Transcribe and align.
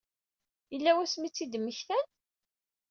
Yella 0.73 0.91
wasmi 0.97 1.25
i 1.27 1.29
tt-id-mmektan? 1.29 2.05